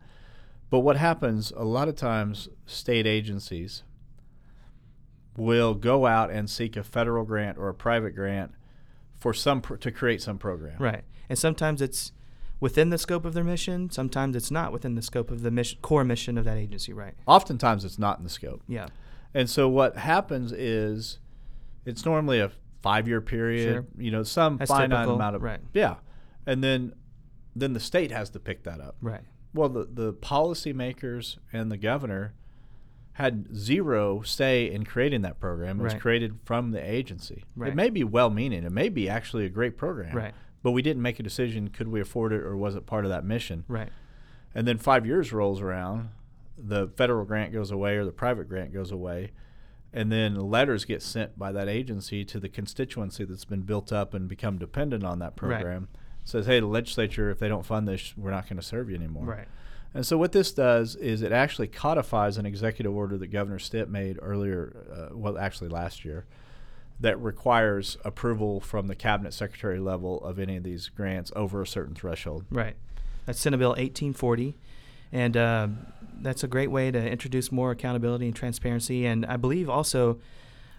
But 0.71 0.81
what 0.81 0.97
happens 0.97 1.53
a 1.57 1.65
lot 1.65 1.89
of 1.89 1.95
times 1.95 2.49
state 2.65 3.07
agencies 3.07 3.83
will 5.37 5.75
go 5.75 6.07
out 6.07 6.31
and 6.31 6.49
seek 6.49 6.77
a 6.77 6.83
federal 6.83 7.25
grant 7.25 7.59
or 7.59 7.69
a 7.69 7.75
private 7.75 8.15
grant 8.15 8.53
for 9.19 9.35
some 9.35 9.61
pr- 9.61 9.77
to 9.77 9.91
create 9.91 10.23
some 10.23 10.39
program. 10.39 10.77
Right. 10.79 11.03
And 11.29 11.39
sometimes 11.39 11.83
it's 11.83 12.13
within 12.61 12.89
the 12.91 12.99
scope 12.99 13.25
of 13.25 13.35
their 13.35 13.45
mission. 13.45 13.91
Sometimes 13.91 14.35
it's 14.35 14.51
not 14.51 14.73
within 14.73 14.95
the 14.95 15.03
scope 15.03 15.31
of 15.31 15.43
the 15.43 15.51
mission, 15.51 15.79
core 15.83 16.05
mission 16.05 16.39
of 16.39 16.45
that 16.47 16.57
agency. 16.57 16.93
Right. 16.93 17.15
Oftentimes 17.27 17.85
it's 17.85 17.99
not 17.99 18.19
in 18.19 18.25
the 18.25 18.31
scope. 18.31 18.63
Yeah. 18.67 18.89
And 19.35 19.51
so 19.51 19.69
what 19.69 19.97
happens 19.97 20.53
is 20.53 21.19
it's 21.85 22.05
normally 22.07 22.41
a 22.41 22.51
five 22.83 23.09
year 23.09 23.21
period, 23.21 23.73
Sure. 23.73 23.87
you 23.99 24.11
know, 24.11 24.23
some 24.23 24.57
That's 24.59 24.71
finite 24.71 24.91
typical, 24.91 25.15
amount 25.15 25.37
of 25.37 25.43
right. 25.43 25.61
Yeah. 25.73 25.97
And 26.47 26.63
then 26.63 26.93
then 27.55 27.73
the 27.73 27.81
state 27.81 28.11
has 28.11 28.31
to 28.31 28.39
pick 28.39 28.65
that 28.65 28.81
up. 28.81 28.97
Right. 29.01 29.23
Well, 29.55 29.71
the, 29.71 29.89
the 29.91 30.13
policymakers 30.13 31.39
and 31.53 31.73
the 31.73 31.79
governor 31.79 32.35
had 33.15 33.57
zero 33.57 34.21
say 34.21 34.71
in 34.71 34.85
creating 34.85 35.23
that 35.23 35.41
program. 35.41 35.81
It 35.81 35.85
was 35.85 35.95
created 35.95 36.39
from 36.45 36.73
the 36.73 36.81
agency. 36.81 37.45
Right. 37.57 37.73
It 37.73 37.75
may 37.75 37.89
be 37.89 38.05
well 38.05 38.29
meaning. 38.29 38.65
It 38.65 38.73
may 38.73 38.91
be 38.91 39.09
actually 39.09 39.47
a 39.47 39.49
great 39.49 39.79
program. 39.79 40.15
Right. 40.15 40.35
But 40.63 40.73
we 40.73 40.83
didn't 40.83 41.01
make 41.01 41.19
a 41.19 41.23
decision 41.23 41.69
could 41.69 41.89
we 41.89 42.01
afford 42.03 42.35
it 42.35 42.43
or 42.43 42.57
was 42.57 42.77
it 42.77 42.85
part 42.85 43.07
of 43.07 43.11
that 43.11 43.25
mission? 43.25 43.65
Right. 43.69 43.89
And 44.55 44.69
then 44.69 44.77
five 44.77 45.07
years 45.07 45.33
rolls 45.33 45.63
around, 45.63 46.11
the 46.59 46.89
federal 46.89 47.25
grant 47.25 47.53
goes 47.55 47.71
away 47.71 47.97
or 47.97 48.05
the 48.05 48.13
private 48.13 48.49
grant 48.49 48.75
goes 48.75 48.91
away. 48.91 49.33
And 49.97 50.13
then 50.13 50.35
letters 50.35 50.85
get 50.85 51.01
sent 51.03 51.39
by 51.39 51.53
that 51.53 51.69
agency 51.69 52.23
to 52.27 52.39
the 52.39 52.51
constituency 52.51 53.25
that's 53.25 53.47
been 53.47 53.63
built 53.63 53.93
up 53.93 54.13
and 54.13 54.29
become 54.29 54.59
dependent 54.59 55.05
on 55.05 55.21
that 55.21 55.33
Right. 55.41 55.53
program. 55.61 55.89
Says, 56.23 56.45
hey, 56.45 56.61
the 56.61 56.67
legislature, 56.67 57.31
if 57.31 57.39
they 57.39 57.49
don't 57.49 57.65
fund 57.65 57.89
this, 57.89 58.13
we're 58.15 58.31
not 58.31 58.45
going 58.47 58.59
to 58.59 58.63
serve 58.63 58.91
you 58.91 58.97
anymore. 58.97 59.25
Right. 59.25 59.49
And 59.95 60.05
so 60.05 60.19
what 60.19 60.33
this 60.33 60.53
does 60.53 60.97
is 60.97 61.23
it 61.23 61.33
actually 61.33 61.69
codifies 61.69 62.37
an 62.37 62.45
executive 62.45 62.95
order 62.95 63.17
that 63.17 63.29
Governor 63.29 63.59
Stitt 63.59 63.89
made 63.89 64.19
earlier, 64.21 64.77
uh, 64.93 65.17
well, 65.17 65.39
actually 65.39 65.71
last 65.71 66.05
year, 66.05 66.27
that 67.01 67.19
requires 67.19 67.97
approval 68.05 68.61
from 68.61 68.89
the 68.89 68.95
cabinet 68.95 69.33
secretary 69.33 69.79
level 69.81 70.23
of 70.23 70.39
any 70.39 70.57
of 70.59 70.63
these 70.63 70.91
grants 70.91 71.33
over 71.35 71.63
a 71.63 71.67
certain 71.67 71.95
threshold. 71.95 72.45
Right. 72.51 72.77
That's 73.25 73.41
Senate 73.41 73.57
Bill 73.57 73.71
1840. 73.71 74.59
And 75.13 75.37
uh, 75.37 75.69
that's 76.21 76.43
a 76.45 76.49
great 76.49 76.71
way 76.71 76.91
to 76.91 77.11
introduce 77.11 77.51
more 77.53 77.71
accountability 77.71 78.27
and 78.27 78.35
transparency. 78.35 79.07
And 79.07 79.25
I 79.27 79.37
believe 79.37 79.69
also 79.69 80.19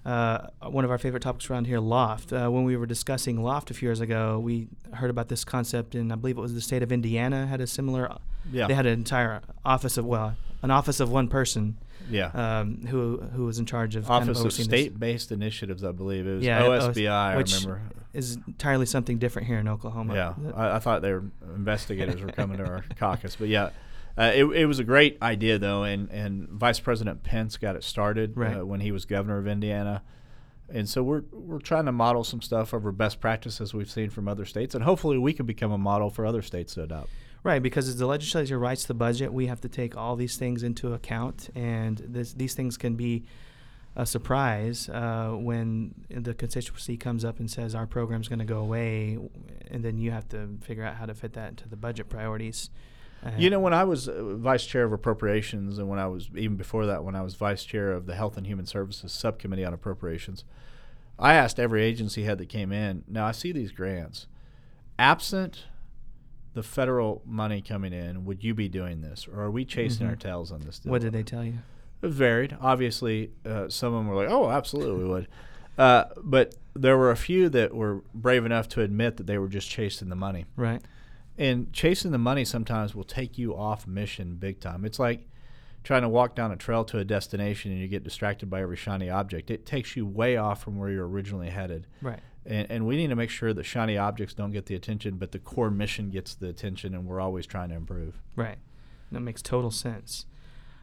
uh, 0.05 0.47
one 0.61 0.85
of 0.85 0.91
our 0.91 0.97
favorite 0.97 1.21
topics 1.21 1.49
around 1.49 1.65
here, 1.67 1.79
Loft. 1.79 2.31
Uh, 2.31 2.47
when 2.49 2.63
we 2.63 2.77
were 2.77 2.85
discussing 2.85 3.43
Loft 3.43 3.69
a 3.71 3.73
few 3.73 3.87
years 3.87 3.99
ago, 3.99 4.39
we 4.39 4.67
heard 4.93 5.09
about 5.09 5.27
this 5.27 5.43
concept, 5.43 5.95
and 5.95 6.11
I 6.13 6.15
believe 6.15 6.37
it 6.37 6.41
was 6.41 6.53
the 6.53 6.61
state 6.61 6.81
of 6.83 6.91
Indiana 6.91 7.45
had 7.47 7.59
a 7.61 7.67
similar. 7.67 8.15
Yeah. 8.51 8.67
They 8.67 8.73
had 8.73 8.85
an 8.85 8.93
entire 8.93 9.41
office 9.65 9.97
of 9.97 10.05
well, 10.05 10.35
an 10.61 10.71
office 10.71 10.99
of 11.01 11.11
one 11.11 11.27
person 11.27 11.77
Yeah. 12.09 12.27
um, 12.61 12.85
who 12.87 13.17
who 13.35 13.45
was 13.45 13.59
in 13.59 13.65
charge 13.65 13.97
of 13.97 14.05
kind 14.07 14.29
Office 14.29 14.43
of. 14.45 14.53
State-based 14.53 15.31
Initiatives, 15.33 15.83
I 15.83 15.91
believe 15.91 16.25
it 16.25 16.35
was 16.35 16.45
Yeah, 16.45 16.61
OSBI. 16.61 17.09
I 17.09 17.35
which 17.35 17.53
remember. 17.55 17.81
is 18.13 18.37
entirely 18.47 18.85
something 18.85 19.17
different 19.17 19.47
here 19.49 19.59
in 19.59 19.67
Oklahoma. 19.67 20.15
Yeah, 20.15 20.33
I, 20.55 20.77
I 20.77 20.79
thought 20.79 21.01
their 21.01 21.23
investigators 21.53 22.21
were 22.21 22.31
coming 22.31 22.57
to 22.59 22.65
our 22.65 22.85
caucus, 22.97 23.35
but 23.35 23.49
yeah, 23.49 23.71
uh, 24.17 24.31
it, 24.33 24.45
it 24.45 24.65
was 24.65 24.79
a 24.79 24.83
great 24.83 25.17
idea 25.21 25.57
though, 25.59 25.83
and 25.83 26.09
and 26.09 26.49
Vice 26.49 26.79
President 26.79 27.23
Pence 27.23 27.57
got 27.57 27.75
it 27.75 27.83
started 27.83 28.35
Right. 28.35 28.57
uh, 28.57 28.65
when 28.65 28.79
he 28.79 28.91
was 28.91 29.05
governor 29.05 29.37
of 29.37 29.47
Indiana, 29.47 30.03
and 30.69 30.87
so 30.89 31.03
we're 31.03 31.23
we're 31.31 31.59
trying 31.59 31.85
to 31.85 31.91
model 31.91 32.23
some 32.23 32.41
stuff 32.41 32.73
over 32.73 32.91
best 32.91 33.19
practices 33.19 33.73
we've 33.73 33.89
seen 33.91 34.09
from 34.09 34.27
other 34.27 34.45
states, 34.45 34.73
and 34.75 34.83
hopefully 34.83 35.17
we 35.17 35.33
can 35.33 35.45
become 35.45 35.71
a 35.71 35.77
model 35.77 36.09
for 36.09 36.25
other 36.25 36.41
states 36.41 36.73
to 36.75 36.83
adopt. 36.83 37.09
Right, 37.43 37.61
because 37.61 37.87
as 37.87 37.97
the 37.97 38.07
legislature 38.07 38.59
writes 38.59 38.85
the 38.85 38.93
budget, 38.95 39.31
we 39.31 39.45
have 39.47 39.61
to 39.61 39.69
take 39.69 39.95
all 39.95 40.15
these 40.15 40.35
things 40.35 40.63
into 40.63 40.93
account, 40.93 41.49
and 41.55 41.97
this, 41.99 42.33
these 42.33 42.55
things 42.55 42.75
can 42.77 42.95
be 42.95 43.23
a 43.95 44.05
surprise 44.05 44.89
uh, 44.89 45.29
when 45.33 45.93
the 46.09 46.33
constituency 46.33 46.97
comes 46.97 47.23
up 47.23 47.39
and 47.39 47.49
says 47.49 47.73
our 47.73 47.87
program's 47.87 48.27
going 48.27 48.39
to 48.39 48.45
go 48.45 48.57
away, 48.59 49.17
and 49.71 49.85
then 49.85 49.97
you 49.97 50.11
have 50.11 50.27
to 50.29 50.57
figure 50.61 50.83
out 50.83 50.95
how 50.95 51.05
to 51.05 51.13
fit 51.13 51.33
that 51.33 51.49
into 51.49 51.69
the 51.69 51.77
budget 51.77 52.09
priorities. 52.09 52.69
Uh, 53.25 53.31
You 53.37 53.49
know, 53.49 53.59
when 53.59 53.73
I 53.73 53.83
was 53.83 54.07
uh, 54.07 54.35
vice 54.35 54.65
chair 54.65 54.83
of 54.83 54.91
appropriations, 54.93 55.77
and 55.79 55.89
when 55.89 55.99
I 55.99 56.07
was 56.07 56.29
even 56.35 56.55
before 56.57 56.85
that, 56.85 57.03
when 57.03 57.15
I 57.15 57.21
was 57.21 57.35
vice 57.35 57.63
chair 57.65 57.91
of 57.91 58.05
the 58.05 58.15
Health 58.15 58.37
and 58.37 58.45
Human 58.47 58.65
Services 58.65 59.11
Subcommittee 59.11 59.65
on 59.65 59.73
Appropriations, 59.73 60.43
I 61.19 61.33
asked 61.33 61.59
every 61.59 61.83
agency 61.83 62.23
head 62.23 62.37
that 62.37 62.49
came 62.49 62.71
in. 62.71 63.03
Now 63.07 63.25
I 63.25 63.31
see 63.31 63.51
these 63.51 63.71
grants. 63.71 64.27
Absent 64.99 65.65
the 66.53 66.63
federal 66.63 67.21
money 67.25 67.61
coming 67.61 67.93
in, 67.93 68.25
would 68.25 68.43
you 68.43 68.53
be 68.53 68.67
doing 68.67 69.01
this, 69.01 69.27
or 69.27 69.41
are 69.41 69.51
we 69.51 69.63
chasing 69.63 70.07
Mhm. 70.07 70.09
our 70.09 70.15
tails 70.15 70.51
on 70.51 70.61
this? 70.61 70.79
Deal? 70.79 70.91
What 70.91 71.01
did 71.01 71.13
they 71.13 71.21
tell 71.23 71.43
you? 71.43 71.53
It 72.01 72.09
varied. 72.09 72.57
Obviously, 72.61 73.31
uh, 73.45 73.69
some 73.69 73.93
of 73.93 73.99
them 73.99 74.07
were 74.07 74.15
like, 74.15 74.29
"Oh, 74.29 74.49
absolutely, 74.49 75.03
we 75.03 75.09
would," 75.09 75.27
uh, 75.77 76.05
but 76.23 76.55
there 76.75 76.97
were 76.97 77.11
a 77.11 77.15
few 77.15 77.49
that 77.49 77.75
were 77.75 78.01
brave 78.13 78.43
enough 78.45 78.67
to 78.69 78.81
admit 78.81 79.17
that 79.17 79.27
they 79.27 79.37
were 79.37 79.47
just 79.47 79.69
chasing 79.69 80.09
the 80.09 80.15
money. 80.15 80.45
Right. 80.55 80.81
And 81.37 81.71
chasing 81.71 82.11
the 82.11 82.17
money 82.17 82.45
sometimes 82.45 82.95
will 82.95 83.03
take 83.03 83.37
you 83.37 83.55
off 83.55 83.85
mission 83.85 84.35
big 84.35 84.59
time. 84.59 84.85
It's 84.85 84.99
like 84.99 85.27
trying 85.83 86.01
to 86.01 86.09
walk 86.09 86.35
down 86.35 86.51
a 86.51 86.55
trail 86.55 86.83
to 86.85 86.99
a 86.99 87.05
destination 87.05 87.71
and 87.71 87.79
you 87.79 87.87
get 87.87 88.03
distracted 88.03 88.49
by 88.49 88.61
every 88.61 88.75
shiny 88.75 89.09
object. 89.09 89.49
It 89.51 89.65
takes 89.65 89.95
you 89.95 90.05
way 90.05 90.35
off 90.35 90.63
from 90.63 90.77
where 90.77 90.89
you're 90.89 91.07
originally 91.07 91.49
headed. 91.49 91.87
Right. 92.01 92.19
And, 92.45 92.69
and 92.69 92.87
we 92.87 92.97
need 92.97 93.07
to 93.07 93.15
make 93.15 93.29
sure 93.29 93.53
that 93.53 93.63
shiny 93.63 93.97
objects 93.97 94.33
don't 94.33 94.51
get 94.51 94.65
the 94.65 94.75
attention, 94.75 95.17
but 95.17 95.31
the 95.31 95.39
core 95.39 95.69
mission 95.69 96.09
gets 96.09 96.33
the 96.33 96.47
attention, 96.47 96.93
and 96.95 97.05
we're 97.05 97.19
always 97.19 97.45
trying 97.45 97.69
to 97.69 97.75
improve. 97.75 98.21
Right. 98.35 98.57
That 99.11 99.19
makes 99.19 99.41
total 99.41 99.71
sense. 99.71 100.25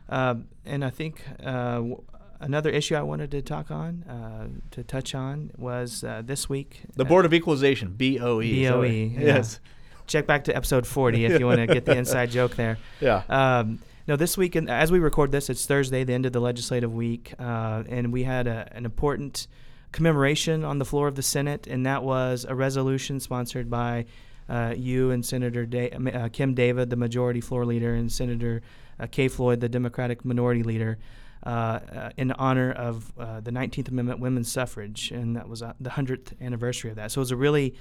Um, 0.08 0.49
and 0.64 0.84
I 0.84 0.90
think 0.90 1.23
uh, 1.42 1.76
w- 1.76 2.02
another 2.40 2.70
issue 2.70 2.94
I 2.94 3.02
wanted 3.02 3.30
to 3.30 3.42
talk 3.42 3.70
on, 3.70 4.04
uh, 4.04 4.49
to 4.73 4.84
touch 4.84 5.14
on, 5.14 5.52
was 5.56 6.04
uh, 6.04 6.23
this 6.25 6.49
week. 6.49 6.82
The 6.96 7.04
uh, 7.04 7.08
Board 7.08 7.25
of 7.25 7.32
Equalization, 7.32 7.92
BOE. 7.92 8.40
BOE, 8.40 8.82
yeah. 8.82 9.20
Yes. 9.20 9.61
Check 10.06 10.26
back 10.26 10.44
to 10.44 10.56
episode 10.56 10.87
40 10.87 11.25
if 11.25 11.40
you 11.40 11.46
want 11.46 11.58
to 11.58 11.66
get 11.66 11.84
the 11.84 11.96
inside 11.96 12.30
joke 12.30 12.56
there. 12.56 12.78
Yeah. 13.00 13.23
Um, 13.28 13.80
no, 14.06 14.16
this 14.16 14.37
week, 14.37 14.54
and 14.54 14.68
as 14.68 14.92
we 14.92 14.99
record 14.99 15.32
this, 15.32 15.49
it's 15.49 15.64
Thursday, 15.64 16.04
the 16.04 16.12
end 16.12 16.26
of 16.26 16.32
the 16.32 16.40
legislative 16.40 16.92
week, 16.92 17.32
uh, 17.38 17.84
and 17.88 18.12
we 18.12 18.25
had 18.25 18.46
a, 18.46 18.68
an 18.73 18.84
important 18.84 19.46
commemoration 19.92 20.62
on 20.64 20.78
the 20.78 20.84
floor 20.84 21.08
of 21.08 21.14
the 21.14 21.23
Senate, 21.23 21.66
and 21.66 21.87
that 21.87 22.02
was 22.02 22.44
a 22.46 22.54
resolution 22.54 23.18
sponsored 23.18 23.70
by 23.70 24.04
uh, 24.49 24.75
you 24.76 25.11
and 25.11 25.25
Senator 25.25 25.64
da- 25.64 25.90
uh, 25.90 26.28
Kim 26.28 26.52
David, 26.52 26.90
the 26.90 26.96
majority 26.96 27.40
floor 27.40 27.64
leader, 27.64 27.94
and 27.94 28.12
Senator 28.12 28.61
uh, 29.00 29.06
Kay 29.06 29.28
Floyd, 29.28 29.61
the 29.61 29.68
Democratic 29.68 30.23
minority 30.25 30.62
leader, 30.62 30.99
uh, 31.46 31.49
uh, 31.49 32.11
in 32.16 32.32
honor 32.32 32.73
of 32.73 33.12
uh, 33.18 33.40
the 33.40 33.50
19th 33.50 33.88
Amendment 33.88 34.20
women's 34.20 34.50
suffrage, 34.50 35.11
and 35.11 35.37
that 35.37 35.49
was 35.49 35.62
uh, 35.62 35.73
the 35.80 35.90
100th 35.90 36.32
anniversary 36.40 36.90
of 36.90 36.96
that. 36.96 37.11
So 37.11 37.20
it 37.20 37.23
was 37.23 37.30
a 37.30 37.37
really 37.37 37.75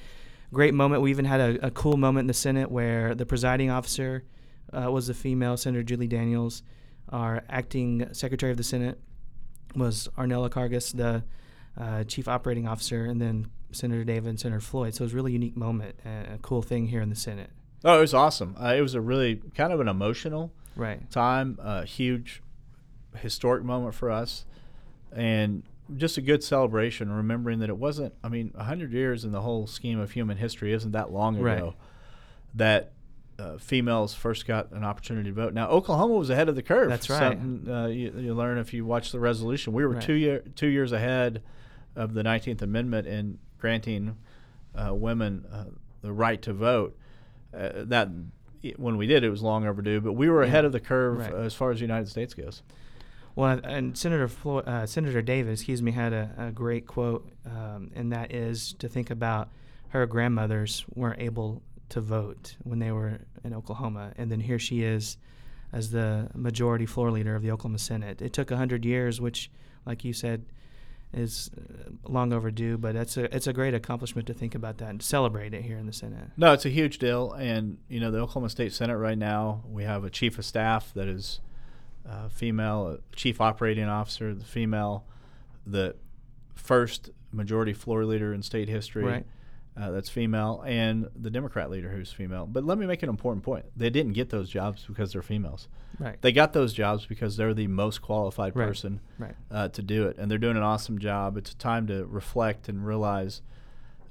great 0.53 0.73
moment. 0.73 1.01
We 1.01 1.09
even 1.09 1.25
had 1.25 1.41
a, 1.41 1.67
a 1.67 1.71
cool 1.71 1.97
moment 1.97 2.23
in 2.23 2.27
the 2.27 2.33
Senate 2.33 2.71
where 2.71 3.13
the 3.15 3.25
presiding 3.25 3.69
officer 3.69 4.23
uh, 4.71 4.89
was 4.91 5.09
a 5.09 5.13
female, 5.13 5.57
Senator 5.57 5.83
Julie 5.83 6.07
Daniels. 6.07 6.63
Our 7.09 7.43
acting 7.49 8.07
Secretary 8.13 8.51
of 8.51 8.57
the 8.57 8.63
Senate 8.63 8.99
was 9.75 10.07
Arnella 10.17 10.49
Karges, 10.49 10.95
the 10.95 11.23
uh, 11.79 12.03
Chief 12.05 12.27
Operating 12.27 12.67
Officer, 12.67 13.05
and 13.05 13.19
then 13.21 13.47
Senator 13.71 14.03
David 14.03 14.29
and 14.29 14.39
Senator 14.39 14.61
Floyd. 14.61 14.93
So 14.95 15.01
it 15.03 15.05
was 15.05 15.13
a 15.13 15.15
really 15.15 15.31
unique 15.33 15.57
moment, 15.57 15.95
a 16.05 16.37
cool 16.41 16.61
thing 16.61 16.87
here 16.87 17.01
in 17.01 17.09
the 17.09 17.15
Senate. 17.15 17.49
Oh, 17.83 17.97
it 17.97 18.01
was 18.01 18.13
awesome. 18.13 18.55
Uh, 18.59 18.73
it 18.77 18.81
was 18.81 18.93
a 18.95 19.01
really 19.01 19.41
kind 19.55 19.73
of 19.73 19.79
an 19.79 19.87
emotional 19.87 20.51
Right. 20.75 21.09
time, 21.11 21.59
a 21.61 21.83
huge 21.85 22.41
historic 23.17 23.63
moment 23.63 23.93
for 23.93 24.09
us, 24.09 24.45
and 25.11 25.63
just 25.97 26.17
a 26.17 26.21
good 26.21 26.43
celebration, 26.43 27.11
remembering 27.11 27.59
that 27.59 27.69
it 27.69 27.77
wasn't, 27.77 28.13
I 28.23 28.29
mean, 28.29 28.51
100 28.55 28.93
years 28.93 29.25
in 29.25 29.31
the 29.31 29.41
whole 29.41 29.67
scheme 29.67 29.99
of 29.99 30.11
human 30.11 30.37
history 30.37 30.71
isn't 30.73 30.91
that 30.91 31.11
long 31.11 31.35
ago 31.35 31.43
Right. 31.43 31.73
that 32.55 32.91
uh, 33.39 33.57
females 33.57 34.13
first 34.13 34.45
got 34.45 34.71
an 34.71 34.83
opportunity 34.83 35.29
to 35.29 35.33
vote. 35.35 35.53
Now, 35.53 35.67
Oklahoma 35.69 36.13
was 36.13 36.29
ahead 36.29 36.49
of 36.49 36.55
the 36.55 36.61
curve. 36.61 36.89
That's 36.89 37.09
right. 37.09 37.37
Something 37.37 37.69
uh, 37.73 37.87
you, 37.87 38.13
you 38.17 38.33
learn 38.33 38.57
if 38.59 38.73
you 38.73 38.85
watch 38.85 39.11
the 39.11 39.19
resolution. 39.19 39.73
We 39.73 39.83
were 39.83 39.93
Right. 39.95 40.01
two, 40.03 40.13
year, 40.13 40.43
two 40.55 40.67
years 40.67 40.91
ahead 40.91 41.41
of 41.95 42.13
the 42.13 42.23
19th 42.23 42.61
Amendment 42.61 43.07
in 43.07 43.39
granting 43.59 44.15
uh, 44.75 44.93
women 44.93 45.45
uh, 45.51 45.65
the 46.01 46.11
right 46.13 46.41
to 46.43 46.53
vote. 46.53 46.97
Uh, 47.53 47.69
that 47.85 48.09
when 48.77 48.97
we 48.97 49.07
did, 49.07 49.23
it 49.23 49.29
was 49.29 49.41
long 49.41 49.65
overdue, 49.67 49.99
but 49.99 50.13
we 50.13 50.29
were 50.29 50.41
Yeah. 50.43 50.47
ahead 50.47 50.65
of 50.65 50.71
the 50.71 50.79
curve 50.79 51.17
Right. 51.19 51.33
as 51.33 51.53
far 51.53 51.71
as 51.71 51.77
the 51.79 51.83
United 51.83 52.07
States 52.09 52.33
goes. 52.33 52.61
Well, 53.35 53.59
and 53.63 53.97
Senator 53.97 54.29
uh, 54.45 54.85
Senator 54.85 55.21
Davis, 55.21 55.61
excuse 55.61 55.81
me, 55.81 55.91
had 55.91 56.13
a, 56.13 56.29
a 56.37 56.51
great 56.51 56.85
quote, 56.85 57.27
um, 57.45 57.91
and 57.95 58.11
that 58.11 58.31
is 58.31 58.73
to 58.73 58.87
think 58.87 59.09
about 59.09 59.49
her 59.89 60.05
grandmothers 60.05 60.85
weren't 60.93 61.19
able 61.19 61.63
to 61.89 62.01
vote 62.01 62.55
when 62.63 62.79
they 62.79 62.91
were 62.91 63.19
in 63.43 63.53
Oklahoma, 63.53 64.13
and 64.17 64.31
then 64.31 64.39
here 64.39 64.59
she 64.59 64.83
is 64.83 65.17
as 65.71 65.89
the 65.89 66.29
majority 66.35 66.85
floor 66.85 67.11
leader 67.11 67.35
of 67.35 67.41
the 67.41 67.51
Oklahoma 67.51 67.79
Senate. 67.79 68.21
It 68.21 68.33
took 68.33 68.51
hundred 68.51 68.85
years, 68.85 69.19
which, 69.19 69.49
like 69.85 70.03
you 70.03 70.13
said, 70.13 70.45
is 71.13 71.49
uh, 71.57 71.91
long 72.07 72.33
overdue, 72.33 72.77
but 72.77 72.95
it's 72.95 73.17
a 73.17 73.35
it's 73.35 73.47
a 73.47 73.53
great 73.53 73.73
accomplishment 73.73 74.27
to 74.27 74.33
think 74.33 74.55
about 74.55 74.77
that 74.77 74.89
and 74.89 75.01
celebrate 75.01 75.53
it 75.53 75.63
here 75.63 75.77
in 75.77 75.85
the 75.87 75.93
Senate. 75.93 76.29
No, 76.37 76.53
it's 76.53 76.65
a 76.65 76.69
huge 76.69 76.99
deal, 76.99 77.31
and 77.33 77.77
you 77.87 77.99
know 77.99 78.11
the 78.11 78.19
Oklahoma 78.19 78.49
State 78.49 78.73
Senate 78.73 78.97
right 78.97 79.17
now 79.17 79.63
we 79.67 79.83
have 79.83 80.03
a 80.03 80.09
chief 80.09 80.37
of 80.37 80.45
staff 80.45 80.91
that 80.93 81.07
is 81.07 81.39
uh, 82.07 82.29
female, 82.29 82.97
chief 83.15 83.39
operating 83.41 83.85
officer, 83.85 84.33
the 84.33 84.45
female, 84.45 85.05
the 85.65 85.95
first 86.55 87.09
majority 87.31 87.73
floor 87.73 88.05
leader 88.05 88.33
in 88.33 88.41
state 88.41 88.69
history. 88.69 89.03
Right. 89.03 89.25
Uh, 89.75 89.89
that's 89.89 90.07
female, 90.07 90.63
and 90.67 91.09
the 91.15 91.31
Democrat 91.31 91.71
leader 91.71 91.89
who's 91.89 92.11
female. 92.11 92.45
But 92.45 92.63
let 92.63 92.77
me 92.77 92.85
make 92.85 93.01
an 93.01 93.09
important 93.09 93.43
point: 93.43 93.65
they 93.75 93.89
didn't 93.89 94.13
get 94.13 94.29
those 94.29 94.47
jobs 94.47 94.85
because 94.87 95.13
they're 95.13 95.23
females. 95.23 95.67
Right. 95.97 96.21
They 96.21 96.31
got 96.31 96.53
those 96.53 96.73
jobs 96.73 97.07
because 97.07 97.37
they're 97.37 97.55
the 97.55 97.65
most 97.67 97.99
qualified 98.03 98.55
Right. 98.55 98.67
person 98.67 98.99
Right. 99.17 99.33
uh, 99.49 99.69
to 99.69 99.81
do 99.81 100.05
it, 100.07 100.17
and 100.19 100.29
they're 100.29 100.37
doing 100.37 100.57
an 100.57 100.63
awesome 100.63 100.99
job. 100.99 101.37
It's 101.37 101.53
a 101.53 101.57
time 101.57 101.87
to 101.87 102.05
reflect 102.05 102.69
and 102.69 102.85
realize 102.85 103.41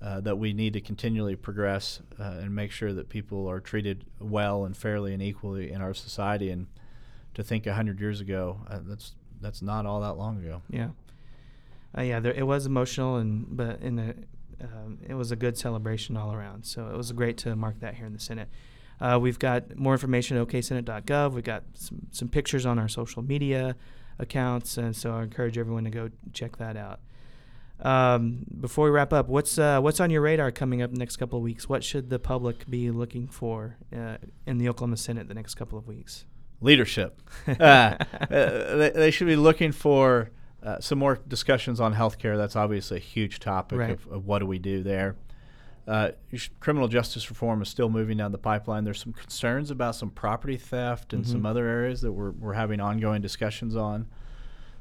uh, 0.00 0.20
that 0.22 0.36
we 0.36 0.52
need 0.52 0.72
to 0.72 0.80
continually 0.80 1.36
progress 1.36 2.00
uh, 2.18 2.38
and 2.40 2.52
make 2.52 2.72
sure 2.72 2.92
that 2.92 3.08
people 3.08 3.46
are 3.48 3.60
treated 3.60 4.04
well 4.18 4.64
and 4.64 4.76
fairly 4.76 5.12
and 5.14 5.22
equally 5.22 5.70
in 5.70 5.80
our 5.80 5.94
society. 5.94 6.50
And 6.50 6.66
to 7.34 7.42
think 7.42 7.66
hundred 7.66 8.00
years 8.00 8.20
ago, 8.20 8.60
uh, 8.68 8.80
that's 8.82 9.14
that's 9.40 9.62
not 9.62 9.86
all 9.86 10.00
that 10.00 10.14
long 10.14 10.38
ago. 10.38 10.62
Yeah. 10.70 10.90
Uh, 11.96 12.02
yeah, 12.02 12.20
there, 12.20 12.32
it 12.32 12.46
was 12.46 12.64
emotional, 12.66 13.16
and 13.16 13.46
but 13.56 13.80
in 13.80 13.98
um, 14.62 14.98
it 15.06 15.14
was 15.14 15.30
a 15.30 15.36
good 15.36 15.58
celebration 15.58 16.16
all 16.16 16.32
around. 16.32 16.64
So 16.64 16.88
it 16.88 16.96
was 16.96 17.10
great 17.12 17.36
to 17.38 17.56
mark 17.56 17.80
that 17.80 17.94
here 17.94 18.06
in 18.06 18.12
the 18.12 18.20
Senate. 18.20 18.48
Uh, 19.00 19.18
we've 19.20 19.38
got 19.38 19.76
more 19.76 19.92
information 19.92 20.36
at 20.36 20.46
oksenate.gov. 20.46 21.32
We've 21.32 21.42
got 21.42 21.64
some, 21.74 22.06
some 22.12 22.28
pictures 22.28 22.64
on 22.64 22.78
our 22.78 22.88
social 22.88 23.22
media 23.22 23.74
accounts, 24.18 24.78
and 24.78 24.94
so 24.94 25.12
I 25.12 25.24
encourage 25.24 25.58
everyone 25.58 25.84
to 25.84 25.90
go 25.90 26.10
check 26.32 26.56
that 26.58 26.76
out. 26.76 27.00
Um, 27.80 28.46
before 28.60 28.84
we 28.84 28.92
wrap 28.92 29.12
up, 29.12 29.28
what's 29.28 29.58
uh, 29.58 29.80
what's 29.80 29.98
on 29.98 30.10
your 30.10 30.20
radar 30.20 30.52
coming 30.52 30.82
up 30.82 30.92
the 30.92 30.98
next 30.98 31.16
couple 31.16 31.38
of 31.38 31.42
weeks? 31.42 31.68
What 31.68 31.82
should 31.82 32.10
the 32.10 32.20
public 32.20 32.70
be 32.70 32.92
looking 32.92 33.26
for 33.26 33.76
uh, 33.94 34.18
in 34.46 34.58
the 34.58 34.68
Oklahoma 34.68 34.96
Senate 34.96 35.26
the 35.26 35.34
next 35.34 35.56
couple 35.56 35.78
of 35.78 35.88
weeks? 35.88 36.24
Leadership. 36.62 37.20
uh, 37.48 37.52
uh, 37.62 37.96
they, 38.30 38.90
they 38.94 39.10
should 39.10 39.26
be 39.26 39.36
looking 39.36 39.72
for 39.72 40.30
uh, 40.62 40.78
some 40.80 40.98
more 40.98 41.18
discussions 41.28 41.80
on 41.80 41.94
healthcare. 41.94 42.36
That's 42.36 42.56
obviously 42.56 42.98
a 42.98 43.00
huge 43.00 43.40
topic 43.40 43.78
Right. 43.78 43.90
of, 43.90 44.06
of 44.06 44.26
what 44.26 44.38
do 44.38 44.46
we 44.46 44.58
do 44.58 44.82
there. 44.82 45.16
Uh, 45.88 46.12
criminal 46.60 46.86
justice 46.86 47.28
reform 47.28 47.60
is 47.60 47.68
still 47.68 47.88
moving 47.88 48.16
down 48.16 48.30
the 48.30 48.38
pipeline. 48.38 48.84
There's 48.84 49.00
some 49.00 49.12
concerns 49.12 49.70
about 49.72 49.96
some 49.96 50.10
property 50.10 50.56
theft 50.56 51.12
and 51.12 51.26
some 51.26 51.42
Mhm. 51.42 51.46
other 51.46 51.66
areas 51.66 52.02
that 52.02 52.12
we're, 52.12 52.30
we're 52.30 52.52
having 52.52 52.80
ongoing 52.80 53.20
discussions 53.20 53.74
on. 53.74 54.06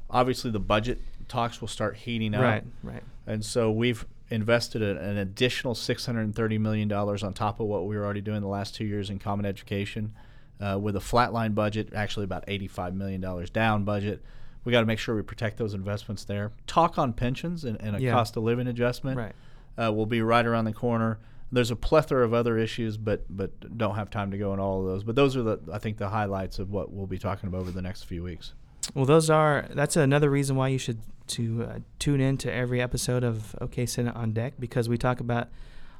Obviously, 0.08 0.52
the 0.52 0.60
budget 0.60 1.00
talks 1.26 1.60
will 1.60 1.66
start 1.68 1.96
heating 1.96 2.34
up. 2.34 2.42
Right, 2.42 2.64
right. 2.84 3.02
And 3.26 3.44
so 3.44 3.70
we've 3.72 4.06
invested 4.30 4.80
a, 4.82 5.00
an 5.02 5.16
additional 5.18 5.74
$630 5.74 6.60
million 6.60 6.92
on 6.92 7.34
top 7.34 7.58
of 7.58 7.66
what 7.66 7.86
we 7.86 7.96
were 7.96 8.04
already 8.04 8.20
doing 8.20 8.40
the 8.40 8.46
last 8.46 8.74
two 8.76 8.84
years 8.84 9.10
in 9.10 9.18
common 9.18 9.44
education 9.44 10.14
uh, 10.62 10.78
with 10.78 10.94
a 10.96 11.00
flatline 11.00 11.54
budget, 11.54 11.92
actually 11.94 12.24
about 12.24 12.46
$85 12.46 12.94
million 12.94 13.20
down 13.52 13.84
budget. 13.84 14.22
We 14.64 14.70
got 14.70 14.80
to 14.80 14.86
make 14.86 14.98
sure 15.00 15.14
we 15.16 15.22
protect 15.22 15.56
those 15.58 15.74
investments 15.74 16.24
there. 16.24 16.52
Talk 16.68 16.96
on 16.98 17.12
pensions 17.12 17.64
and, 17.64 17.80
and 17.80 17.96
a 17.96 18.00
Yeah. 18.00 18.12
cost 18.12 18.36
of 18.36 18.44
living 18.44 18.68
adjustment 18.68 19.16
Right. 19.18 19.34
uh, 19.76 19.92
will 19.92 20.06
be 20.06 20.22
right 20.22 20.46
around 20.46 20.66
the 20.66 20.72
corner. 20.72 21.18
There's 21.50 21.70
a 21.72 21.76
plethora 21.76 22.24
of 22.24 22.32
other 22.32 22.56
issues, 22.56 22.96
but 22.96 23.24
but 23.28 23.76
don't 23.76 23.96
have 23.96 24.08
time 24.08 24.30
to 24.30 24.38
go 24.38 24.54
in 24.54 24.60
all 24.60 24.80
of 24.80 24.86
those. 24.86 25.04
But 25.04 25.16
those 25.16 25.36
are 25.36 25.42
the 25.42 25.58
I 25.72 25.78
think 25.78 25.98
the 25.98 26.08
highlights 26.08 26.58
of 26.58 26.70
what 26.70 26.92
we'll 26.92 27.06
be 27.06 27.18
talking 27.18 27.48
about 27.48 27.60
over 27.62 27.70
the 27.72 27.82
next 27.82 28.04
few 28.04 28.22
weeks. 28.22 28.54
Well, 28.94 29.04
those 29.04 29.28
are 29.28 29.66
that's 29.74 29.96
another 29.96 30.30
reason 30.30 30.56
why 30.56 30.68
you 30.68 30.78
should 30.78 31.00
to 31.28 31.64
uh, 31.64 31.78
tune 31.98 32.20
in 32.20 32.38
to 32.38 32.52
every 32.52 32.80
episode 32.80 33.22
of 33.24 33.54
OK 33.60 33.84
Senate 33.86 34.14
on 34.16 34.32
Deck 34.32 34.54
because 34.58 34.88
we 34.88 34.96
talk 34.96 35.20
about 35.20 35.48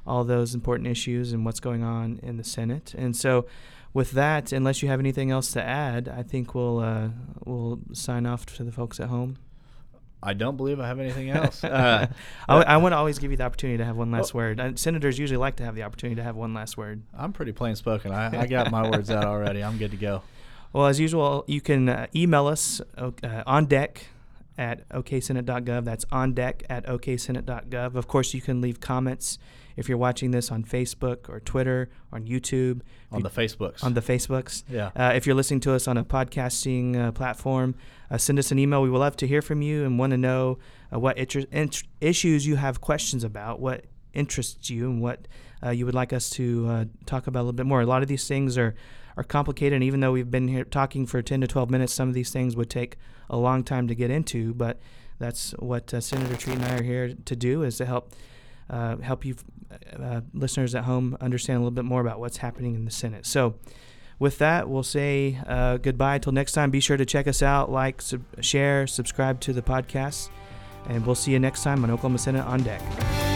all 0.07 0.23
those 0.23 0.55
important 0.55 0.87
issues 0.87 1.31
and 1.33 1.45
what's 1.45 1.59
going 1.59 1.83
on 1.83 2.19
in 2.23 2.37
the 2.37 2.43
Senate. 2.43 2.93
And 2.97 3.15
so, 3.15 3.45
with 3.93 4.11
that, 4.11 4.51
unless 4.51 4.81
you 4.81 4.89
have 4.89 4.99
anything 4.99 5.29
else 5.31 5.51
to 5.51 5.63
add, 5.63 6.07
I 6.09 6.23
think 6.23 6.55
we'll 6.55 6.79
uh, 6.79 7.09
we'll 7.45 7.79
sign 7.93 8.25
off 8.25 8.45
to 8.57 8.63
the 8.63 8.71
folks 8.71 8.99
at 8.99 9.07
home. 9.09 9.37
I 10.25 10.33
don't 10.33 10.55
believe 10.55 10.79
I 10.79 10.87
have 10.87 10.99
anything 10.99 11.29
else. 11.41 11.63
Uh, 11.63 12.07
I, 12.47 12.77
want 12.77 12.93
to 12.93 12.97
always 12.97 13.19
give 13.19 13.31
you 13.31 13.35
the 13.37 13.43
opportunity 13.43 13.77
to 13.79 13.85
have 13.85 13.97
one 13.97 14.09
last 14.09 14.33
Oh. 14.33 14.37
word. 14.37 14.59
Uh, 14.59 14.71
senators 14.75 15.19
usually 15.19 15.37
like 15.37 15.57
to 15.57 15.65
have 15.65 15.75
the 15.75 15.83
opportunity 15.83 16.15
to 16.15 16.23
have 16.23 16.37
one 16.37 16.53
last 16.53 16.77
word. 16.77 17.03
I'm 17.13 17.33
pretty 17.33 17.51
plain 17.51 17.75
spoken. 17.75 18.13
I, 18.13 18.41
I 18.43 18.47
got 18.47 18.71
my 18.71 18.89
words 18.89 19.11
out 19.11 19.25
already. 19.33 19.61
I'm 19.61 19.77
good 19.77 19.91
to 19.91 19.97
go. 19.97 20.21
Well, 20.71 20.85
as 20.87 20.97
usual, 20.99 21.43
you 21.45 21.59
can 21.59 21.89
uh, 21.89 22.07
email 22.15 22.47
us 22.47 22.79
uh, 22.97 23.11
on 23.45 23.65
deck 23.65 24.07
at 24.57 24.87
oksenate.gov. 24.89 25.83
That's 25.83 26.05
on 26.09 26.33
deck 26.33 26.63
at 26.69 26.85
oksenate.gov. 26.85 27.95
Of 27.95 28.07
course, 28.07 28.33
you 28.33 28.39
can 28.41 28.61
leave 28.61 28.79
comments 28.79 29.37
if 29.75 29.89
you're 29.89 29.97
watching 29.97 30.31
this 30.31 30.51
on 30.51 30.63
Facebook 30.63 31.29
or 31.29 31.39
Twitter 31.39 31.89
or 32.11 32.17
on 32.17 32.25
YouTube. 32.25 32.81
On 33.11 33.21
the 33.21 33.29
Facebooks. 33.29 33.83
On 33.83 33.93
the 33.93 34.01
Facebooks. 34.01 34.63
Yeah. 34.69 34.91
Uh, 34.95 35.13
if 35.15 35.25
you're 35.25 35.35
listening 35.35 35.59
to 35.61 35.73
us 35.73 35.87
on 35.87 35.97
a 35.97 36.03
podcasting 36.03 36.95
uh, 36.95 37.11
platform, 37.11 37.75
uh, 38.11 38.17
send 38.17 38.39
us 38.39 38.51
an 38.51 38.59
email. 38.59 38.81
We 38.81 38.89
would 38.89 38.99
love 38.99 39.17
to 39.17 39.27
hear 39.27 39.41
from 39.41 39.61
you 39.61 39.85
and 39.85 39.97
want 39.97 40.11
to 40.11 40.17
know 40.17 40.59
uh, 40.93 40.99
what 40.99 41.17
int- 41.17 41.83
issues 42.01 42.45
you 42.45 42.55
have 42.55 42.81
questions 42.81 43.23
about, 43.23 43.59
what 43.59 43.85
interests 44.13 44.69
you, 44.69 44.89
and 44.89 45.01
what 45.01 45.27
uh, 45.65 45.69
you 45.71 45.85
would 45.85 45.95
like 45.95 46.13
us 46.13 46.29
to 46.31 46.67
uh, 46.69 46.85
talk 47.05 47.27
about 47.27 47.39
a 47.39 47.43
little 47.43 47.53
bit 47.53 47.65
more. 47.65 47.81
A 47.81 47.85
lot 47.85 48.01
of 48.01 48.07
these 48.07 48.27
things 48.27 48.57
are 48.57 48.75
are 49.15 49.23
complicated, 49.23 49.73
and 49.73 49.83
even 49.83 49.99
though 49.99 50.11
we've 50.11 50.31
been 50.31 50.47
here 50.47 50.63
talking 50.63 51.05
for 51.05 51.21
10 51.21 51.41
to 51.41 51.47
12 51.47 51.69
minutes, 51.69 51.93
some 51.93 52.07
of 52.07 52.15
these 52.15 52.31
things 52.31 52.55
would 52.55 52.69
take 52.69 52.97
a 53.29 53.37
long 53.37 53.63
time 53.63 53.87
to 53.87 53.95
get 53.95 54.09
into. 54.09 54.53
But 54.55 54.79
that's 55.19 55.51
what 55.59 55.93
uh, 55.93 56.01
Senator 56.01 56.35
Treat 56.35 56.55
and 56.57 56.65
I 56.65 56.77
are 56.77 56.83
here 56.83 57.13
to 57.13 57.35
do 57.35 57.63
is 57.63 57.77
to 57.77 57.85
help 57.85 58.11
uh, 58.73 58.97
help 58.97 59.25
you 59.25 59.35
uh, 59.99 60.21
listeners 60.33 60.75
at 60.75 60.83
home 60.83 61.17
understand 61.21 61.57
a 61.57 61.59
little 61.59 61.71
bit 61.71 61.85
more 61.85 62.01
about 62.01 62.19
what's 62.19 62.37
happening 62.37 62.75
in 62.75 62.85
the 62.85 62.91
Senate. 62.91 63.25
So. 63.25 63.55
With 64.19 64.37
that, 64.37 64.69
we'll 64.69 64.83
say 64.83 65.39
uh, 65.47 65.77
goodbye 65.77 66.15
until 66.15 66.31
next 66.31 66.53
time. 66.53 66.69
Be 66.71 66.79
sure 66.79 66.95
to 66.95 67.05
check 67.05 67.27
us 67.27 67.41
out, 67.41 67.71
like, 67.71 68.01
sub- 68.01 68.23
share, 68.41 68.87
subscribe 68.87 69.41
to 69.41 69.51
the 69.51 69.63
podcast, 69.63 70.29
and 70.87 71.05
we'll 71.05 71.15
see 71.15 71.31
you 71.31 71.39
next 71.39 71.63
time 71.63 71.83
on 71.83 71.91
Oklahoma 71.91 72.19
Senate 72.19 72.45
on 72.45 72.61
Deck. 72.63 73.32